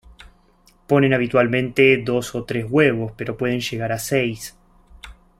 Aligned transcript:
Ponen 0.87 1.13
habitualmente 1.13 2.01
dos 2.03 2.33
o 2.33 2.43
tres 2.43 2.65
huevos, 2.67 3.11
pero 3.15 3.37
pueden 3.37 3.59
llegar 3.59 3.91
a 3.91 3.99
seis. 3.99 4.57